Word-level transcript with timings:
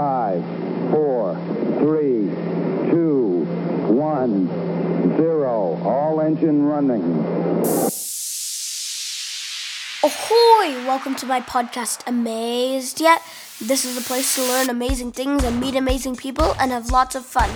Five, 0.00 0.42
four, 0.90 1.34
three, 1.76 2.30
two, 2.90 3.44
one, 3.86 4.48
zero. 5.18 5.78
All 5.84 6.22
engine 6.22 6.64
running. 6.64 7.02
Ahoy! 10.02 10.86
Welcome 10.86 11.16
to 11.16 11.26
my 11.26 11.42
podcast, 11.42 12.00
Amazed 12.06 12.98
Yet? 12.98 13.20
This 13.60 13.84
is 13.84 13.98
a 13.98 14.00
place 14.00 14.34
to 14.36 14.40
learn 14.40 14.70
amazing 14.70 15.12
things 15.12 15.44
and 15.44 15.60
meet 15.60 15.74
amazing 15.74 16.16
people 16.16 16.54
and 16.58 16.70
have 16.70 16.90
lots 16.90 17.14
of 17.14 17.26
fun. 17.26 17.50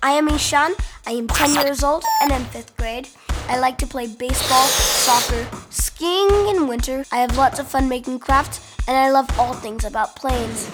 I 0.00 0.12
am 0.12 0.28
Ishan. 0.28 0.76
I 1.08 1.10
am 1.10 1.26
10 1.26 1.54
years 1.56 1.82
old 1.82 2.04
and 2.22 2.30
in 2.30 2.42
5th 2.42 2.76
grade. 2.76 3.08
I 3.48 3.58
like 3.58 3.78
to 3.78 3.86
play 3.88 4.06
baseball, 4.06 4.68
soccer, 4.68 5.44
skiing 5.70 6.54
in 6.54 6.68
winter. 6.68 7.04
I 7.10 7.16
have 7.16 7.36
lots 7.36 7.58
of 7.58 7.66
fun 7.66 7.88
making 7.88 8.20
crafts, 8.20 8.60
and 8.86 8.96
I 8.96 9.10
love 9.10 9.28
all 9.40 9.54
things 9.54 9.84
about 9.84 10.14
planes. 10.14 10.70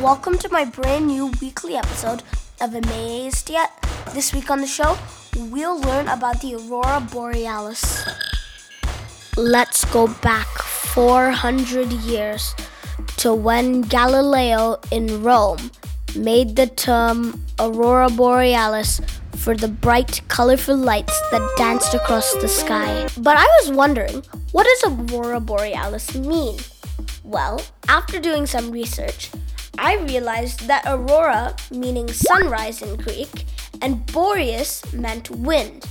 Welcome 0.00 0.38
to 0.38 0.48
my 0.48 0.64
brand 0.64 1.06
new 1.06 1.26
weekly 1.40 1.76
episode 1.76 2.24
of 2.60 2.74
Amazed 2.74 3.48
Yet? 3.48 3.70
This 4.12 4.34
week 4.34 4.50
on 4.50 4.60
the 4.60 4.66
show, 4.66 4.98
we'll 5.36 5.80
learn 5.80 6.08
about 6.08 6.40
the 6.40 6.56
Aurora 6.56 7.00
Borealis. 7.00 8.04
Let's 9.36 9.84
go 9.84 10.08
back 10.20 10.48
400 10.58 11.92
years 11.92 12.56
to 13.18 13.32
when 13.32 13.82
Galileo 13.82 14.80
in 14.90 15.22
Rome 15.22 15.70
made 16.16 16.56
the 16.56 16.66
term 16.66 17.40
Aurora 17.60 18.10
Borealis 18.10 19.00
for 19.36 19.56
the 19.56 19.68
bright, 19.68 20.22
colorful 20.26 20.76
lights 20.76 21.16
that 21.30 21.54
danced 21.56 21.94
across 21.94 22.32
the 22.42 22.48
sky. 22.48 23.06
But 23.18 23.36
I 23.36 23.46
was 23.62 23.70
wondering, 23.70 24.24
what 24.50 24.64
does 24.64 24.92
Aurora 24.92 25.38
Borealis 25.38 26.16
mean? 26.16 26.58
Well, 27.22 27.62
after 27.88 28.18
doing 28.18 28.46
some 28.46 28.72
research, 28.72 29.30
I 29.78 29.96
realized 29.96 30.66
that 30.66 30.84
aurora, 30.86 31.56
meaning 31.70 32.08
sunrise 32.08 32.82
in 32.82 32.96
Greek, 32.96 33.44
and 33.82 34.04
boreas 34.06 34.82
meant 34.92 35.30
wind. 35.30 35.86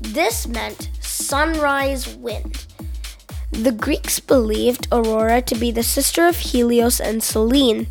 This 0.00 0.46
meant 0.46 0.90
sunrise 1.00 2.08
wind. 2.16 2.66
The 3.52 3.72
Greeks 3.72 4.20
believed 4.20 4.86
Aurora 4.92 5.42
to 5.42 5.54
be 5.54 5.70
the 5.70 5.82
sister 5.82 6.26
of 6.26 6.36
Helios 6.36 7.00
and 7.00 7.22
Selene. 7.22 7.88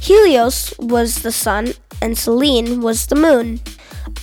Helios 0.00 0.74
was 0.78 1.22
the 1.22 1.30
sun 1.30 1.74
and 2.00 2.18
Selene 2.18 2.80
was 2.80 3.06
the 3.06 3.14
moon. 3.14 3.60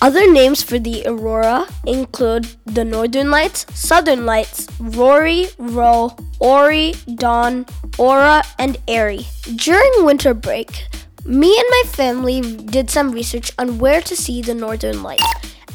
Other 0.01 0.31
names 0.31 0.63
for 0.63 0.79
the 0.79 1.03
aurora 1.05 1.67
include 1.85 2.47
the 2.65 2.85
Northern 2.85 3.29
Lights, 3.29 3.65
Southern 3.77 4.25
Lights, 4.25 4.67
Rory, 4.79 5.47
Ro, 5.57 6.15
Ori, 6.39 6.93
Dawn, 7.15 7.65
Aura, 7.97 8.43
and 8.57 8.77
Airy. 8.87 9.27
During 9.55 10.05
winter 10.05 10.33
break, 10.33 10.87
me 11.25 11.53
and 11.53 11.67
my 11.69 11.83
family 11.87 12.39
did 12.39 12.89
some 12.89 13.11
research 13.11 13.51
on 13.59 13.77
where 13.77 13.99
to 14.01 14.15
see 14.15 14.41
the 14.41 14.53
Northern 14.53 15.03
Lights, 15.03 15.25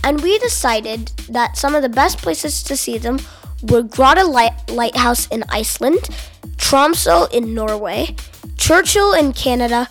and 0.02 0.22
we 0.22 0.38
decided 0.38 1.08
that 1.28 1.58
some 1.58 1.74
of 1.74 1.82
the 1.82 1.90
best 1.90 2.16
places 2.18 2.62
to 2.62 2.78
see 2.78 2.96
them 2.96 3.18
were 3.62 3.82
Grotta 3.82 4.24
Light- 4.26 4.70
Lighthouse 4.70 5.26
in 5.26 5.44
Iceland, 5.50 6.08
Tromsø 6.56 7.30
in 7.30 7.52
Norway, 7.54 8.16
Churchill 8.56 9.12
in 9.12 9.34
Canada, 9.34 9.88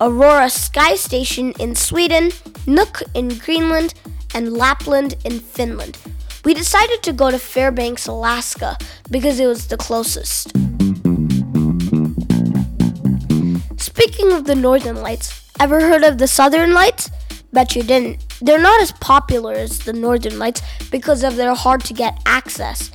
Aurora 0.00 0.50
Sky 0.50 0.96
Station 0.96 1.52
in 1.60 1.76
Sweden, 1.76 2.32
Nuuk 2.66 3.02
in 3.14 3.28
Greenland, 3.38 3.94
and 4.34 4.52
Lapland 4.52 5.14
in 5.24 5.40
Finland. 5.40 5.98
We 6.44 6.52
decided 6.52 7.02
to 7.04 7.12
go 7.12 7.30
to 7.30 7.38
Fairbanks, 7.38 8.06
Alaska 8.06 8.76
because 9.10 9.40
it 9.40 9.46
was 9.46 9.68
the 9.68 9.76
closest. 9.76 10.50
Speaking 13.80 14.32
of 14.32 14.44
the 14.44 14.54
Northern 14.54 14.96
Lights, 14.96 15.50
ever 15.58 15.80
heard 15.80 16.04
of 16.04 16.18
the 16.18 16.28
Southern 16.28 16.72
Lights? 16.72 17.10
Bet 17.52 17.74
you 17.74 17.82
didn't. 17.82 18.22
They're 18.42 18.60
not 18.60 18.82
as 18.82 18.92
popular 18.92 19.54
as 19.54 19.78
the 19.80 19.94
Northern 19.94 20.38
Lights 20.38 20.60
because 20.90 21.24
of 21.24 21.36
their 21.36 21.54
hard 21.54 21.82
to 21.84 21.94
get 21.94 22.20
access. 22.26 22.90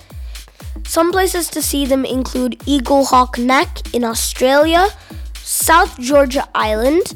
Some 0.86 1.12
places 1.12 1.50
to 1.50 1.62
see 1.62 1.86
them 1.86 2.06
include 2.06 2.60
Eaglehawk 2.60 3.44
Neck 3.44 3.94
in 3.94 4.04
Australia, 4.04 4.88
South 5.34 6.00
Georgia 6.00 6.48
Island, 6.54 7.14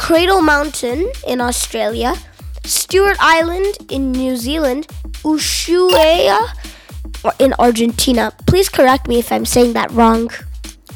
Cradle 0.00 0.40
Mountain 0.40 1.12
in 1.26 1.42
Australia, 1.42 2.14
Stewart 2.64 3.18
Island 3.20 3.76
in 3.90 4.12
New 4.12 4.34
Zealand, 4.34 4.88
Ushuaia 5.22 6.40
in 7.38 7.52
Argentina. 7.58 8.32
Please 8.46 8.70
correct 8.70 9.06
me 9.06 9.18
if 9.18 9.30
I'm 9.30 9.44
saying 9.44 9.74
that 9.74 9.90
wrong. 9.92 10.30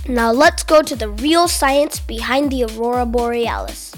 Now 0.08 0.32
let's 0.32 0.64
go 0.64 0.80
to 0.82 0.96
the 0.96 1.10
real 1.10 1.48
science 1.48 2.00
behind 2.00 2.50
the 2.50 2.64
aurora 2.64 3.04
borealis. 3.04 3.94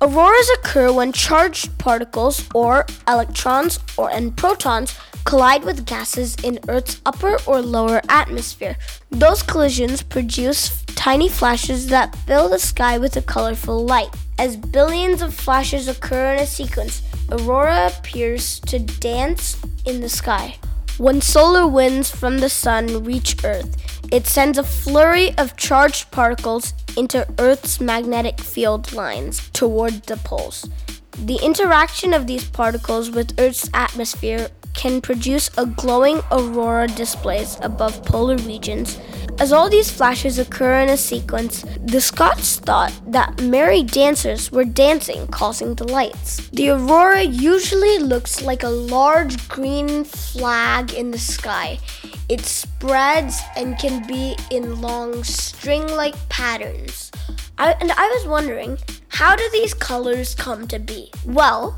Auroras 0.00 0.50
occur 0.58 0.90
when 0.90 1.12
charged 1.12 1.78
particles 1.78 2.48
or 2.54 2.86
electrons 3.06 3.78
or 3.98 4.10
and 4.10 4.34
protons 4.34 4.98
collide 5.24 5.64
with 5.64 5.84
gases 5.84 6.34
in 6.42 6.58
Earth's 6.66 7.00
upper 7.04 7.36
or 7.46 7.60
lower 7.60 8.00
atmosphere. 8.08 8.76
Those 9.10 9.42
collisions 9.42 10.02
produce 10.02 10.83
tiny 11.04 11.28
flashes 11.28 11.88
that 11.88 12.16
fill 12.26 12.48
the 12.48 12.58
sky 12.58 12.96
with 12.96 13.14
a 13.14 13.20
colorful 13.20 13.84
light. 13.84 14.08
As 14.38 14.56
billions 14.56 15.20
of 15.20 15.34
flashes 15.34 15.86
occur 15.86 16.32
in 16.32 16.40
a 16.40 16.46
sequence, 16.46 17.02
aurora 17.30 17.92
appears 17.94 18.58
to 18.60 18.78
dance 18.78 19.60
in 19.84 20.00
the 20.00 20.08
sky. 20.08 20.56
When 20.96 21.20
solar 21.20 21.66
winds 21.66 22.10
from 22.10 22.38
the 22.38 22.48
sun 22.48 23.04
reach 23.04 23.44
Earth, 23.44 23.76
it 24.10 24.26
sends 24.26 24.56
a 24.56 24.64
flurry 24.64 25.36
of 25.36 25.58
charged 25.58 26.10
particles 26.10 26.72
into 26.96 27.28
Earth's 27.38 27.82
magnetic 27.82 28.40
field 28.40 28.94
lines 28.94 29.50
toward 29.50 30.04
the 30.04 30.16
poles. 30.16 30.66
The 31.18 31.38
interaction 31.44 32.14
of 32.14 32.26
these 32.26 32.48
particles 32.48 33.10
with 33.10 33.38
Earth's 33.38 33.68
atmosphere 33.74 34.48
can 34.74 35.00
produce 35.00 35.50
a 35.56 35.66
glowing 35.66 36.20
aurora 36.30 36.88
displays 36.88 37.56
above 37.62 38.04
polar 38.04 38.36
regions. 38.38 38.98
As 39.38 39.52
all 39.52 39.68
these 39.68 39.90
flashes 39.90 40.38
occur 40.38 40.80
in 40.80 40.88
a 40.90 40.96
sequence, 40.96 41.64
the 41.80 42.00
Scots 42.00 42.60
thought 42.60 42.92
that 43.06 43.42
merry 43.42 43.82
dancers 43.82 44.52
were 44.52 44.64
dancing, 44.64 45.26
causing 45.26 45.74
the 45.74 45.88
lights. 45.88 46.48
The 46.50 46.70
aurora 46.70 47.22
usually 47.22 47.98
looks 47.98 48.42
like 48.42 48.62
a 48.62 48.68
large 48.68 49.48
green 49.48 50.04
flag 50.04 50.92
in 50.92 51.10
the 51.10 51.18
sky. 51.18 51.78
It 52.28 52.44
spreads 52.44 53.40
and 53.56 53.78
can 53.78 54.06
be 54.06 54.36
in 54.50 54.80
long 54.80 55.24
string 55.24 55.86
like 55.88 56.14
patterns. 56.28 57.10
I, 57.58 57.72
and 57.80 57.90
I 57.92 58.08
was 58.08 58.26
wondering, 58.26 58.78
how 59.08 59.36
do 59.36 59.48
these 59.52 59.74
colors 59.74 60.34
come 60.34 60.66
to 60.68 60.78
be? 60.78 61.10
Well, 61.24 61.76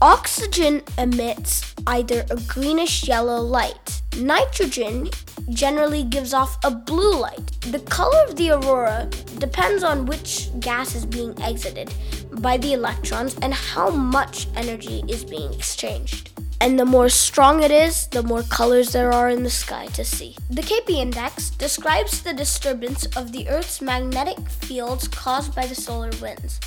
oxygen 0.00 0.82
emits 0.96 1.74
either 1.86 2.24
a 2.30 2.36
greenish 2.46 3.06
yellow 3.06 3.40
light. 3.40 4.00
Nitrogen 4.16 5.10
generally 5.50 6.02
gives 6.02 6.34
off 6.34 6.58
a 6.64 6.70
blue 6.70 7.18
light. 7.18 7.60
The 7.62 7.80
color 7.80 8.24
of 8.26 8.36
the 8.36 8.50
aurora 8.50 9.08
depends 9.38 9.82
on 9.82 10.06
which 10.06 10.48
gas 10.60 10.94
is 10.94 11.06
being 11.06 11.34
exited 11.42 11.92
by 12.32 12.56
the 12.56 12.72
electrons 12.72 13.36
and 13.42 13.54
how 13.54 13.90
much 13.90 14.48
energy 14.56 15.02
is 15.08 15.24
being 15.24 15.52
exchanged. 15.52 16.30
And 16.60 16.78
the 16.78 16.84
more 16.84 17.08
strong 17.08 17.62
it 17.62 17.70
is, 17.70 18.08
the 18.08 18.22
more 18.22 18.42
colors 18.42 18.92
there 18.92 19.12
are 19.12 19.28
in 19.28 19.44
the 19.44 19.50
sky 19.50 19.86
to 19.94 20.04
see. 20.04 20.36
The 20.50 20.62
KP 20.62 20.90
index 20.90 21.50
describes 21.50 22.22
the 22.22 22.34
disturbance 22.34 23.06
of 23.16 23.30
the 23.30 23.48
Earth's 23.48 23.80
magnetic 23.80 24.48
fields 24.50 25.06
caused 25.06 25.54
by 25.54 25.66
the 25.66 25.76
solar 25.76 26.10
winds. 26.20 26.58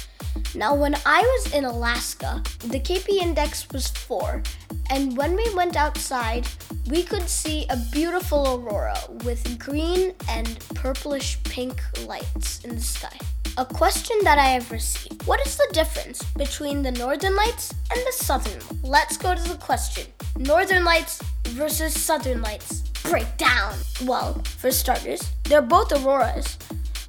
Now, 0.53 0.75
when 0.75 0.95
I 1.05 1.21
was 1.21 1.53
in 1.53 1.65
Alaska, 1.65 2.43
the 2.59 2.79
KP 2.79 3.21
index 3.21 3.67
was 3.69 3.87
4, 3.87 4.43
and 4.89 5.15
when 5.15 5.35
we 5.35 5.53
went 5.55 5.75
outside, 5.75 6.47
we 6.87 7.03
could 7.03 7.29
see 7.29 7.65
a 7.69 7.77
beautiful 7.91 8.59
aurora 8.59 8.97
with 9.23 9.57
green 9.59 10.13
and 10.29 10.59
purplish 10.75 11.41
pink 11.43 11.81
lights 12.05 12.63
in 12.65 12.75
the 12.75 12.81
sky. 12.81 13.17
A 13.57 13.65
question 13.65 14.17
that 14.23 14.37
I 14.37 14.47
have 14.47 14.71
received 14.71 15.25
What 15.27 15.45
is 15.45 15.57
the 15.57 15.67
difference 15.73 16.23
between 16.37 16.81
the 16.81 16.91
northern 16.91 17.35
lights 17.35 17.73
and 17.93 17.99
the 18.05 18.13
southern? 18.13 18.61
Let's 18.81 19.17
go 19.17 19.35
to 19.35 19.43
the 19.43 19.57
question 19.57 20.07
Northern 20.37 20.85
lights 20.85 21.21
versus 21.49 21.93
southern 21.93 22.41
lights. 22.41 22.79
Breakdown. 23.03 23.75
Well, 24.05 24.35
for 24.57 24.71
starters, 24.71 25.31
they're 25.43 25.61
both 25.61 25.91
auroras, 25.91 26.57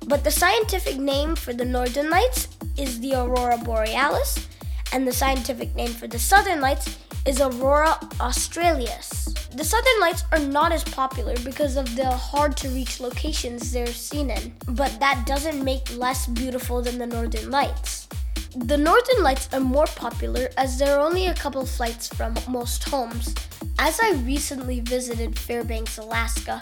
but 0.06 0.25
the 0.25 0.31
scientific 0.31 0.99
name 0.99 1.37
for 1.37 1.52
the 1.52 1.64
northern 1.64 2.11
lights 2.11 2.49
is 2.77 3.01
the 3.01 3.15
aurora 3.15 3.59
borealis, 3.59 4.49
and 4.93 5.07
the 5.07 5.13
scientific 5.13 5.75
name 5.75 5.93
for 5.93 6.07
the 6.07 6.19
southern 6.19 6.61
lights 6.61 6.99
is 7.25 7.41
Aurora 7.41 7.99
australis. 8.21 9.33
The 9.55 9.65
southern 9.65 10.01
lights 10.01 10.25
are 10.33 10.41
not 10.41 10.73
as 10.73 10.83
popular 10.83 11.35
because 11.45 11.77
of 11.77 11.95
the 11.95 12.11
hard 12.11 12.57
to 12.59 12.69
reach 12.69 13.01
locations 13.01 13.71
they're 13.71 13.87
seen 13.87 14.31
in, 14.31 14.53
but 14.67 14.99
that 14.99 15.25
doesn't 15.25 15.63
make 15.63 15.97
less 15.97 16.27
beautiful 16.27 16.83
than 16.83 16.99
the 16.99 17.07
northern 17.07 17.51
lights. 17.51 18.09
The 18.57 18.77
northern 18.77 19.23
lights 19.23 19.49
are 19.53 19.61
more 19.61 19.87
popular 19.87 20.49
as 20.57 20.79
there 20.79 20.99
are 20.99 21.07
only 21.07 21.27
a 21.27 21.35
couple 21.35 21.65
flights 21.65 22.09
from 22.09 22.35
most 22.49 22.89
homes. 22.89 23.35
As 23.79 24.01
I 24.03 24.13
recently 24.25 24.81
visited 24.81 25.39
Fairbanks, 25.39 25.99
Alaska, 25.99 26.61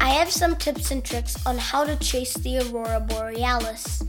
I 0.00 0.10
have 0.10 0.30
some 0.30 0.56
tips 0.56 0.90
and 0.90 1.04
tricks 1.04 1.44
on 1.46 1.58
how 1.58 1.84
to 1.84 1.96
chase 1.96 2.34
the 2.34 2.58
aurora 2.58 3.00
borealis. 3.00 4.02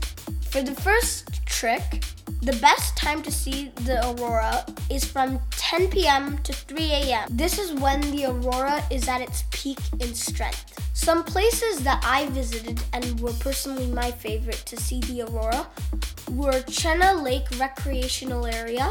For 0.50 0.62
the 0.62 0.74
first 0.74 1.44
trick, 1.44 2.04
the 2.40 2.54
best 2.54 2.96
time 2.96 3.22
to 3.22 3.30
see 3.30 3.70
the 3.84 4.00
aurora 4.08 4.64
is 4.88 5.04
from 5.04 5.40
10 5.50 5.88
p.m. 5.88 6.38
to 6.38 6.54
3 6.54 6.84
a.m. 6.84 7.28
This 7.30 7.58
is 7.58 7.74
when 7.74 8.00
the 8.00 8.24
aurora 8.24 8.82
is 8.90 9.08
at 9.08 9.20
its 9.20 9.44
peak 9.50 9.78
in 10.00 10.14
strength. 10.14 10.64
Some 10.94 11.22
places 11.22 11.80
that 11.84 12.02
I 12.02 12.26
visited 12.30 12.80
and 12.94 13.20
were 13.20 13.34
personally 13.34 13.88
my 13.88 14.10
favorite 14.10 14.62
to 14.66 14.76
see 14.78 15.00
the 15.00 15.22
aurora 15.22 15.66
were 16.30 16.62
Chena 16.62 17.22
Lake 17.22 17.46
Recreational 17.58 18.46
Area 18.46 18.90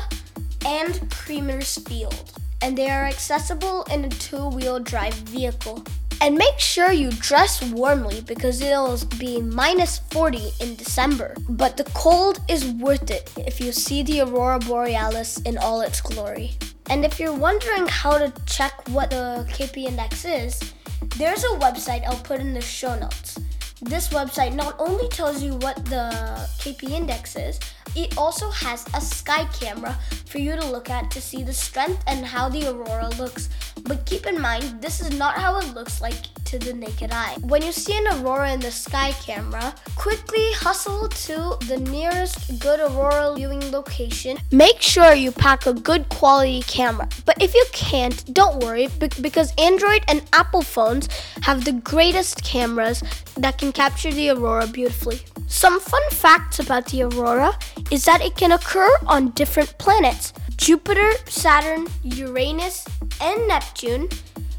and 0.64 1.10
Creamer's 1.10 1.78
Field, 1.80 2.34
and 2.62 2.78
they 2.78 2.90
are 2.90 3.06
accessible 3.06 3.84
in 3.92 4.06
a 4.06 4.10
two 4.10 4.48
wheel 4.50 4.80
drive 4.80 5.16
vehicle. 5.16 5.84
And 6.20 6.36
make 6.36 6.58
sure 6.58 6.92
you 6.92 7.12
dress 7.12 7.64
warmly 7.72 8.22
because 8.22 8.62
it'll 8.62 8.98
be 9.20 9.40
minus 9.42 10.00
40 10.12 10.52
in 10.60 10.76
December. 10.76 11.36
But 11.48 11.78
the 11.78 11.84
cold 11.94 12.40
is 12.50 12.66
worth 12.66 13.12
it 13.12 13.32
if 13.38 13.62
you 13.62 13.72
see 13.72 14.04
the 14.04 14.22
Aurora 14.22 14.60
Borealis 14.60 15.38
in 15.42 15.58
all 15.58 15.82
its 15.82 16.02
glory. 16.02 16.52
And 16.90 17.06
if 17.06 17.20
you're 17.20 17.36
wondering 17.36 17.88
how 17.88 18.18
to 18.18 18.34
check 18.46 18.74
what 18.90 19.12
the 19.12 19.46
KP 19.50 19.86
index 19.86 20.26
is, 20.26 20.74
there's 21.18 21.44
a 21.44 21.60
website 21.60 22.06
I'll 22.06 22.24
put 22.24 22.40
in 22.40 22.54
the 22.54 22.62
show 22.62 22.98
notes. 22.98 23.38
This 23.82 24.08
website 24.10 24.56
not 24.56 24.76
only 24.80 25.08
tells 25.10 25.44
you 25.44 25.54
what 25.58 25.86
the 25.86 26.10
KP 26.58 26.90
index 26.90 27.36
is, 27.36 27.60
it 27.96 28.18
also 28.18 28.50
has 28.50 28.86
a 28.96 29.02
sky 29.02 29.46
camera 29.60 29.98
for 30.26 30.40
you 30.40 30.56
to 30.56 30.66
look 30.66 30.90
at 30.90 31.12
to 31.12 31.22
see 31.22 31.44
the 31.44 31.54
strength 31.54 32.04
and 32.08 32.26
how 32.26 32.50
the 32.50 32.68
aurora 32.68 33.10
looks. 33.20 33.50
But 33.84 34.06
keep 34.06 34.26
in 34.26 34.40
mind, 34.40 34.82
this 34.82 35.02
is 35.02 35.18
not 35.18 35.38
how 35.38 35.60
it 35.60 35.74
looks 35.74 36.02
like 36.02 36.16
to 36.46 36.58
the 36.60 36.74
naked 36.74 37.12
eye. 37.12 37.36
When 37.42 37.62
you 37.62 37.72
see 37.72 37.98
an 37.98 38.08
aurora 38.08 38.54
in 38.54 38.60
the 38.60 38.72
sky 38.72 39.12
camera, 39.12 39.76
quickly 39.96 40.52
hustle 40.54 41.10
to 41.10 41.58
the 41.68 41.78
nearest 41.78 42.60
good 42.60 42.80
aurora 42.80 43.34
viewing 43.36 43.72
location. 43.72 44.38
Make 44.52 44.82
sure 44.82 45.14
you 45.14 45.32
pack 45.32 45.66
a 45.66 45.74
good 45.74 46.08
quality 46.10 46.62
camera. 46.62 47.10
But 47.26 47.42
if 47.42 47.54
you 47.54 47.66
can't, 47.74 48.34
don't 48.34 48.64
worry 48.64 48.88
because 49.22 49.54
Android 49.58 50.04
and 50.08 50.24
Apple 50.34 50.62
phones 50.62 51.10
have 51.42 51.66
the 51.66 51.74
greatest 51.74 52.44
cameras 52.44 53.04
that 53.36 53.58
can 53.58 53.72
capture 53.72 54.12
the 54.12 54.30
aurora 54.30 54.68
beautifully. 54.68 55.20
Some 55.48 55.80
fun 55.80 56.02
facts 56.12 56.60
about 56.60 56.88
the 56.88 57.04
aurora 57.04 57.58
is 57.92 58.06
that 58.06 58.22
it 58.22 58.36
can 58.36 58.52
occur 58.52 58.90
on 59.06 59.32
different 59.32 59.78
planets. 59.78 60.34
Jupiter, 60.58 61.12
Saturn, 61.26 61.88
Uranus, 62.04 62.86
and 63.22 63.48
Neptune 63.48 64.10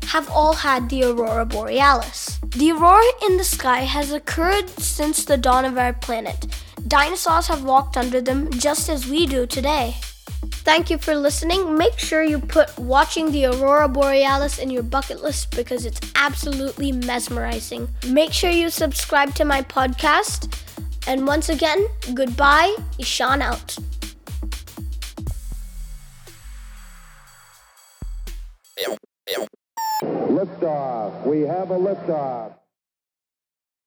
have 0.07 0.31
all 0.31 0.55
had 0.55 0.89
the 0.89 1.05
aurora 1.05 1.45
borealis. 1.45 2.39
The 2.57 2.73
aurora 2.73 3.05
in 3.29 3.37
the 3.37 3.45
sky 3.45 3.81
has 3.81 4.11
occurred 4.13 4.71
since 4.71 5.25
the 5.25 5.37
dawn 5.37 5.65
of 5.65 5.77
our 5.77 5.93
planet. 5.93 6.47
Dinosaurs 6.87 7.49
have 7.49 7.65
walked 7.65 7.97
under 7.97 8.21
them 8.21 8.51
just 8.53 8.89
as 8.89 9.07
we 9.07 9.27
do 9.27 9.47
today. 9.47 9.97
Thank 10.65 10.89
you 10.89 10.99
for 10.99 11.15
listening. 11.15 11.77
Make 11.77 11.99
sure 11.99 12.23
you 12.23 12.39
put 12.39 12.79
watching 12.79 13.33
the 13.33 13.47
aurora 13.47 13.89
borealis 13.89 14.59
in 14.59 14.71
your 14.71 14.85
bucket 14.85 15.23
list 15.23 15.55
because 15.57 15.85
it's 15.85 16.01
absolutely 16.15 16.93
mesmerizing. 16.93 17.89
Make 18.07 18.33
sure 18.33 18.51
you 18.51 18.71
subscribe 18.71 19.35
to 19.35 19.45
my 19.45 19.63
podcast 19.63 20.55
and 21.07 21.27
once 21.27 21.49
again, 21.49 21.87
goodbye, 22.15 22.77
Ishan 22.99 23.41
out. 23.43 23.77
We 31.25 31.41
have 31.43 31.71
a 31.71 31.79
liftoff. 31.79 32.58